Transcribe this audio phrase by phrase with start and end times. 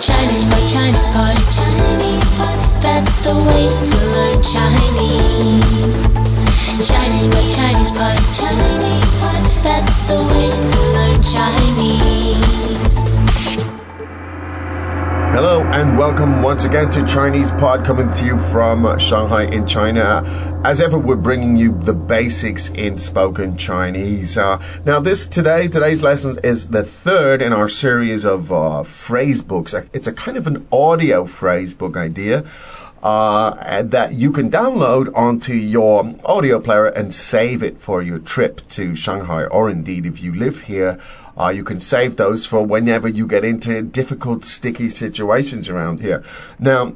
[0.00, 2.58] Chinese Pod, Chinese Pod, Chinese Pod.
[2.80, 5.68] That's the way to learn Chinese.
[6.88, 9.42] Chinese Pod, Chinese Pod, Chinese Pod.
[9.64, 12.38] That's the way to learn Chinese.
[15.34, 20.22] Hello and welcome once again to Chinese Pod coming to you from Shanghai in China.
[20.64, 24.36] As ever, we're bringing you the basics in spoken Chinese.
[24.36, 29.40] Uh, now, this today, today's lesson is the third in our series of uh, phrase
[29.40, 29.72] books.
[29.92, 32.44] It's a kind of an audio phrase book idea.
[33.00, 38.60] Uh, that you can download onto your audio player and save it for your trip
[38.70, 40.98] to Shanghai, or indeed if you live here,
[41.38, 46.24] uh, you can save those for whenever you get into difficult, sticky situations around here.
[46.58, 46.94] Now,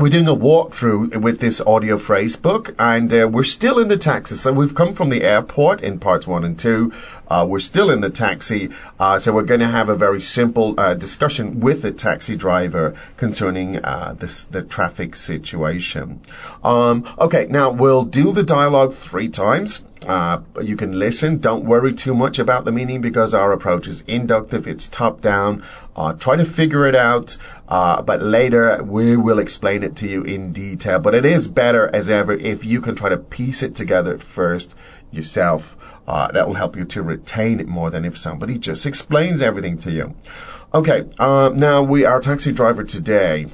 [0.00, 3.98] we're doing a walkthrough with this audio phrase book, and uh, we're still in the
[3.98, 4.34] taxi.
[4.34, 6.94] So we've come from the airport in parts one and two.
[7.28, 10.74] Uh, we're still in the taxi, uh, so we're going to have a very simple
[10.80, 16.20] uh, discussion with the taxi driver concerning uh, this the traffic situation.
[16.64, 19.82] Um, okay, now we'll do the dialogue three times.
[20.06, 21.38] Uh, you can listen.
[21.38, 24.66] Don't worry too much about the meaning because our approach is inductive.
[24.66, 25.62] It's top down.
[25.94, 27.36] Uh, try to figure it out.
[27.68, 30.98] Uh, but later we will explain it to you in detail.
[31.00, 34.74] But it is better as ever if you can try to piece it together first
[35.10, 35.76] yourself.
[36.08, 39.78] Uh, that will help you to retain it more than if somebody just explains everything
[39.78, 40.14] to you.
[40.72, 43.46] Okay, uh, now we our taxi driver today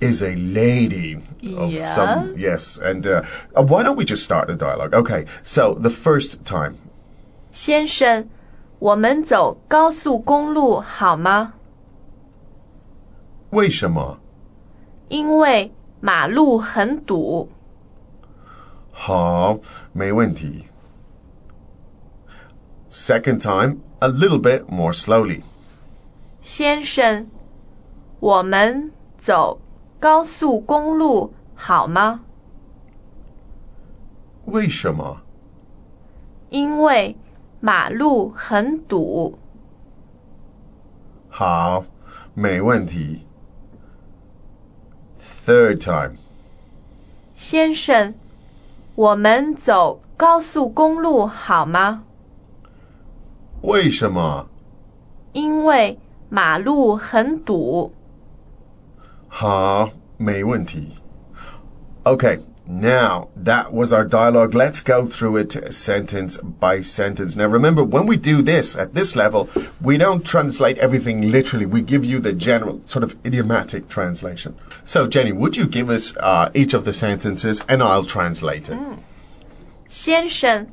[0.00, 1.16] is a lady
[1.56, 1.94] of Yeah.
[1.94, 3.22] some yes, and uh,
[3.54, 4.94] uh, why don't we just start the dialogue?
[4.94, 6.76] Okay, so the first time.
[7.52, 8.28] 先生，
[8.78, 11.54] 我们走高速公路好吗？
[13.50, 14.20] 为什么？
[15.08, 17.48] 因为马路很堵。
[18.92, 19.58] 好，
[19.92, 20.66] 没问题。
[22.92, 25.42] Second time, a little bit more slowly.
[26.42, 27.26] 先生，
[28.20, 29.60] 我们走
[30.05, 32.19] 高速公路好吗？
[34.45, 35.21] 为什么？
[36.51, 37.17] 因为
[37.59, 39.39] 马路很堵。
[41.27, 41.85] 好，
[42.35, 43.25] 没问题。
[45.19, 46.17] Third time.
[47.33, 48.13] 先生，
[48.93, 52.03] 我们走高速公路好吗？
[53.63, 54.47] 为什么？
[55.33, 55.97] 因为
[56.29, 57.91] 马路很堵。
[59.34, 60.92] 好，没问题。
[62.04, 64.54] Okay, now that was our dialogue.
[64.54, 67.36] Let's go through it sentence by sentence.
[67.36, 69.48] Now remember, when we do this at this level,
[69.82, 71.66] we don't translate everything literally.
[71.66, 74.54] We give you the general sort of idiomatic translation.
[74.84, 78.78] So Jenny, would you give us uh, each of the sentences and I'll translate it?
[79.88, 80.66] 先生，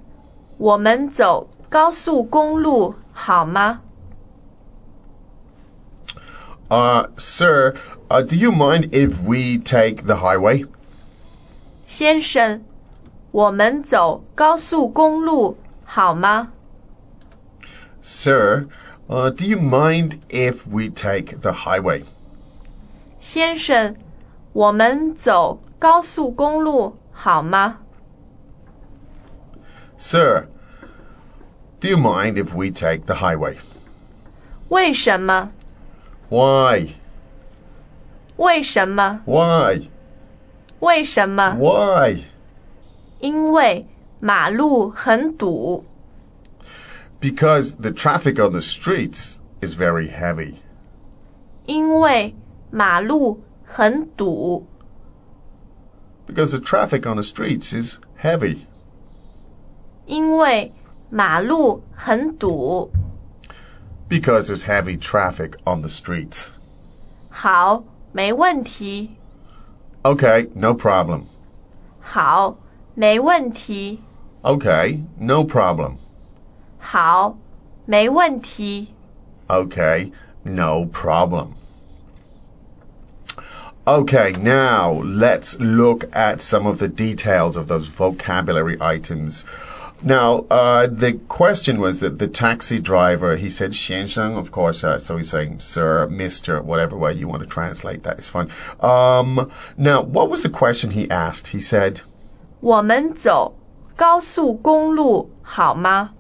[0.58, 3.82] 我们走高速公路好吗？
[6.72, 7.74] Uh, sir,
[8.10, 10.66] uh, do you mind if we take the highway?
[11.86, 12.62] 先生，
[13.32, 16.50] 我们走高速公路好吗？
[18.02, 18.68] Sir,
[19.08, 22.04] uh, do you mind if we take the highway?
[23.20, 23.96] 先生，
[24.52, 27.78] 我们走高速公路好吗？
[29.98, 30.48] Sir,
[31.80, 33.56] do you mind if we take the highway?
[34.70, 35.52] 为什么？
[36.32, 36.96] Why?
[38.38, 39.22] 为什么？
[39.26, 39.90] Why?
[40.80, 41.56] 为什么？
[41.60, 42.24] Why?
[43.20, 43.88] 因为
[44.20, 45.86] 马路很堵。
[47.20, 50.56] Because the traffic on the streets is very heavy.
[51.66, 52.36] 因为
[52.70, 54.68] 马路很堵。
[56.28, 58.66] Because the traffic on the streets is heavy.
[60.06, 60.72] 因为
[61.10, 62.92] 马路很堵。
[64.12, 66.52] Because there's heavy traffic on the streets.
[67.30, 67.84] 好，
[68.14, 69.18] 没问题。
[70.04, 71.24] Okay, no problem.
[72.00, 72.58] 好，
[72.96, 74.00] 没问题。
[74.42, 75.98] Okay, no problem.
[76.80, 77.38] 好，
[77.86, 78.94] 没问题。
[79.48, 80.12] Okay,
[80.44, 81.56] no problem.
[83.86, 89.46] Okay, now let's look at some of the details of those vocabulary items.
[90.04, 95.00] Now, uh, the question was that the taxi driver, he said 先生, of course, uh,
[95.00, 98.50] so he's saying sir, mister, whatever way you want to translate that is fine.
[98.80, 101.48] Um, now, what was the question he asked?
[101.48, 102.02] He said,
[102.60, 103.56] 我们走
[103.96, 106.12] 高速公路好吗？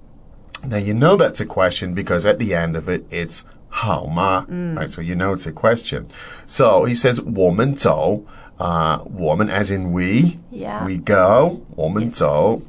[0.67, 4.45] Now you know that's a question because at the end of it it's 好吗?
[4.49, 6.05] Right, so you know it's a question.
[6.47, 8.23] So he says 我们走,
[8.57, 10.83] uh, 我们 as in we, Yeah.
[10.83, 12.61] we go, 我们走,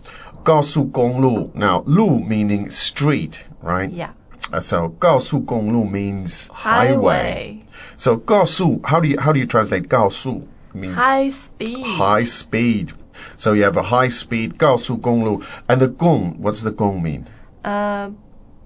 [0.42, 1.50] 高速公路.
[1.54, 3.90] Now 路 meaning street, right?
[3.90, 4.10] Yeah.
[4.50, 6.96] Uh, so 高速公路 means highway.
[6.96, 7.60] highway,
[7.98, 12.92] So 高速 how do you how do you translate 高速 means high speed, high speed.
[13.36, 17.24] So you have a high speed 高速公路 and the 公 what's the 公 mean?
[17.64, 18.10] uh,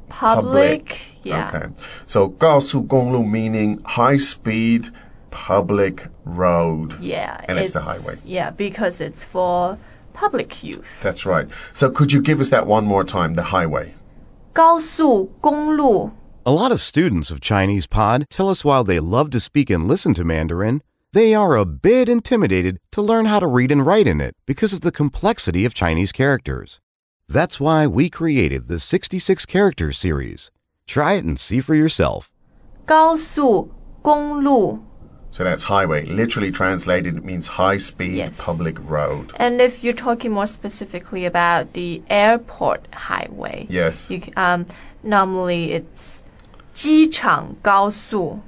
[0.08, 1.68] public, yeah, Okay.
[2.06, 4.88] So 高速公路 meaning high speed
[5.30, 6.98] public road.
[7.00, 8.16] yeah, And it's the highway.
[8.24, 9.78] Yeah, because it's for
[10.16, 11.00] public use.
[11.00, 11.48] That's right.
[11.72, 13.94] So could you give us that one more time, the highway?
[14.52, 16.10] 高速公路
[16.44, 19.86] A lot of students of Chinese Pod tell us while they love to speak and
[19.86, 20.82] listen to Mandarin,
[21.12, 24.72] they are a bit intimidated to learn how to read and write in it because
[24.72, 26.80] of the complexity of Chinese characters.
[27.28, 30.50] That's why we created the 66 characters series.
[30.86, 32.30] Try it and see for yourself.
[32.84, 33.70] 高速
[34.02, 34.80] 公路
[35.36, 36.04] So that's highway.
[36.04, 38.36] Literally translated, it means high speed Yes.
[38.38, 39.32] public road.
[39.36, 44.10] And if you're talking more specifically about the airport highway, Yes.
[44.10, 44.66] you, c- um,
[45.02, 46.20] normally it's
[46.74, 48.40] 机场高速。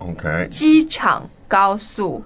[0.00, 0.48] Okay.
[0.48, 2.24] 机场高速。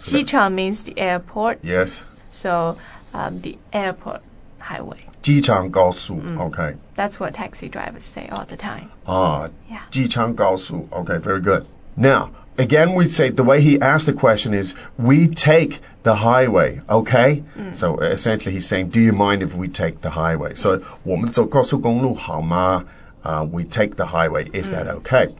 [0.00, 2.00] 机场 means the airport, Yes.
[2.30, 2.76] so
[3.12, 4.22] um, the airport
[4.58, 4.96] highway.
[5.20, 6.14] 机场高速.
[6.22, 6.38] Mm.
[6.50, 6.74] Okay.
[6.96, 8.88] That's what taxi drivers say all the time.
[9.06, 9.80] Ah, Yeah.
[9.90, 10.88] 机场高速.
[10.90, 11.66] Okay, very good.
[11.96, 16.80] Now, again, we say the way he asked the question is, we take the highway,
[16.88, 17.42] okay?
[17.72, 20.54] So essentially, he's saying, do you mind if we take the highway?
[20.54, 22.84] So, 我们走高速公路好吗?
[23.22, 24.48] Uh, we take the highway.
[24.52, 25.34] Is that okay?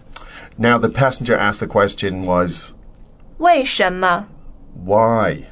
[0.58, 2.72] Now, the passenger asked the question was,
[3.38, 4.26] 为什么？
[4.84, 5.44] why?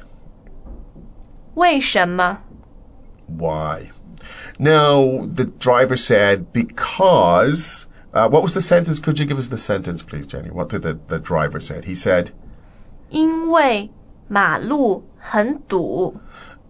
[1.55, 2.37] 为什么？
[3.27, 3.91] Why?
[4.59, 7.85] Now, the driver said, because.
[8.13, 8.99] Uh, what was the sentence?
[8.99, 10.49] Could you give us the sentence, please, Jenny?
[10.49, 11.85] What did the, the driver said?
[11.85, 12.31] He said,
[13.09, 13.91] 因为
[14.27, 16.15] 马路很堵。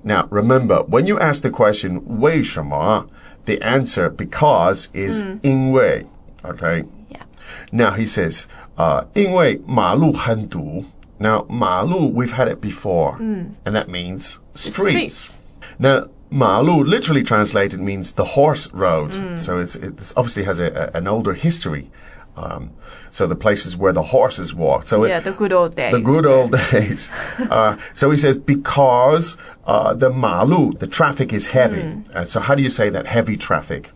[0.04, 3.06] Now, remember, when you ask the question, 为什么,
[3.46, 6.06] the answer, because, is 因为.
[6.44, 6.84] Okay?
[7.10, 7.24] Yeah.
[7.72, 8.46] Now, he says,
[8.78, 10.86] uh, 因为马路很堵.
[11.20, 13.18] Now, 马路, we've had it before.
[13.20, 14.94] And that means streets.
[14.94, 15.40] streets.
[15.78, 19.14] Now, 马路, literally translated, means the horse road.
[19.40, 21.90] So it's, it obviously has a, a, an older history.
[22.38, 22.72] Um,
[23.12, 24.88] so the places where the horses walked.
[24.88, 25.92] So it, Yeah, the good old days.
[25.92, 27.12] the good old days.
[27.50, 29.36] Uh, so he says because
[29.66, 31.98] uh, the malu, the traffic is heavy.
[32.14, 33.92] Uh, so how do you say that heavy traffic?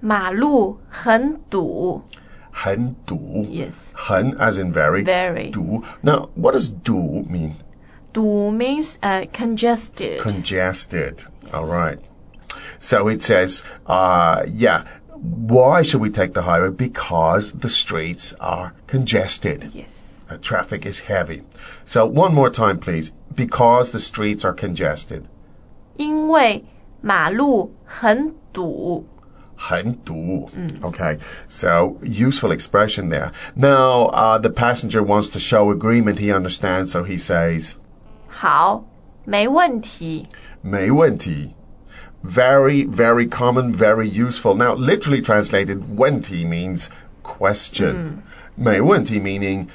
[0.00, 2.02] 马路很堵。
[2.50, 3.46] 很堵.
[3.50, 3.92] Yes.
[3.94, 5.02] 很 as in very.
[5.04, 5.50] Very.
[5.50, 5.82] 堵.
[6.02, 7.54] Now, what does 堵 mean?
[8.16, 10.20] 堵 means uh, congested.
[10.20, 11.24] Congested.
[11.52, 11.98] All right.
[12.78, 14.84] So it says, uh, yeah.
[15.08, 16.70] Why should we take the highway?
[16.70, 19.70] Because the streets are congested.
[19.72, 20.08] yes.
[20.28, 21.42] Uh, traffic is heavy.
[21.84, 23.12] So one more time, please.
[23.34, 25.26] Because the streets are congested.
[25.96, 26.64] 因为
[27.00, 29.06] 马路很堵。
[29.56, 30.50] 很堵.
[30.82, 33.30] Okay, so useful expression there.
[33.54, 36.18] Now, uh, the passenger wants to show agreement.
[36.18, 37.76] He understands, so he says,
[38.36, 38.84] 好，
[39.24, 40.26] 没问题。
[40.62, 41.54] 没问题.
[42.24, 44.54] Very, very common, very useful.
[44.54, 46.88] Now, literally translated, 问题 means
[47.24, 48.22] question.
[48.54, 49.66] 没问题 meaning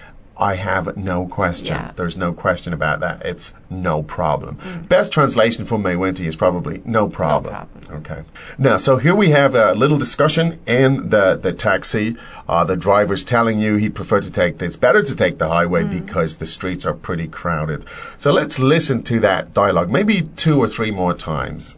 [0.42, 1.76] I have no question.
[1.76, 1.92] Yeah.
[1.94, 3.16] There's no question about that.
[3.24, 4.56] It's no problem.
[4.56, 4.86] Mm-hmm.
[4.88, 7.52] Best translation for mei wenti is probably no problem.
[7.54, 8.02] no problem.
[8.02, 8.22] Okay.
[8.58, 12.16] Now, so here we have a little discussion in the, the taxi.
[12.48, 15.84] Uh, the driver's telling you he'd prefer to take, it's better to take the highway
[15.84, 15.90] mm.
[15.90, 17.84] because the streets are pretty crowded.
[18.18, 21.76] So let's listen to that dialogue, maybe two or three more times.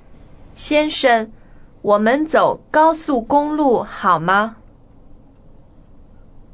[0.55, 1.29] 先生，
[1.83, 4.57] 我们走高速公路好吗？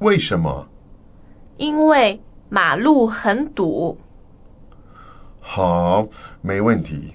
[0.01, 0.67] 为什么？
[1.61, 3.99] 因为马路很堵。
[5.43, 6.09] 好，
[6.41, 7.13] 没问题.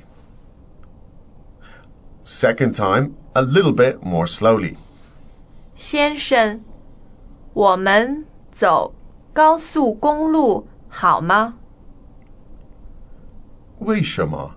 [2.23, 4.75] Second time, a little bit more slowly.
[5.75, 6.61] 先生，
[7.53, 8.93] 我们走
[9.33, 11.55] 高速公路好吗？
[13.79, 14.53] 为什么？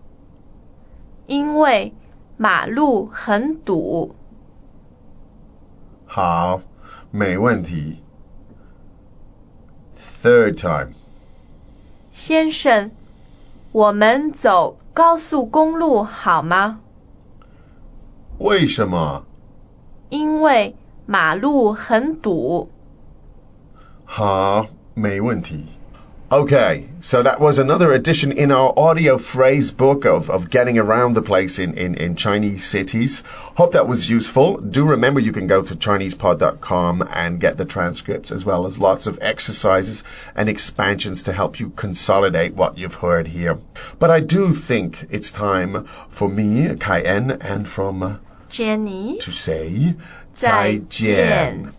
[1.27, 1.95] 因为
[2.37, 4.15] 马路很堵。
[6.05, 6.61] 好，
[7.11, 8.03] 没问题.
[10.21, 10.95] Third time.
[12.11, 12.91] 先生，
[13.71, 16.81] 我们走高速公路好吗？
[18.39, 19.25] 为什么？
[20.09, 20.75] 因为
[21.07, 22.69] 马路很堵。
[24.05, 25.67] 好，没问题.
[26.31, 31.15] Okay, so that was another edition in our audio phrase book of, of getting around
[31.15, 33.23] the place in, in, in Chinese cities.
[33.57, 34.59] Hope that was useful.
[34.59, 39.07] Do remember you can go to ChinesePod.com and get the transcripts as well as lots
[39.07, 40.05] of exercises
[40.35, 43.59] and expansions to help you consolidate what you've heard here.
[43.99, 48.17] But I do think it's time for me, Ken, and from uh,
[48.49, 49.95] Jenny，to say
[50.35, 51.73] 再见。